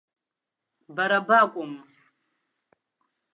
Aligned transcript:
Бара 0.95 1.19
бакәым! 1.27 1.71